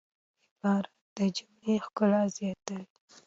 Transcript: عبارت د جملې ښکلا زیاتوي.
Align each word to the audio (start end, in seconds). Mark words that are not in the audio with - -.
عبارت 0.57 0.93
د 1.17 1.17
جملې 1.35 1.73
ښکلا 1.85 2.21
زیاتوي. 2.37 2.85